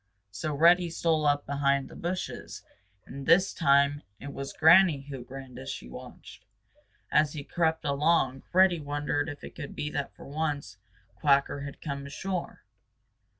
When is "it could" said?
9.43-9.75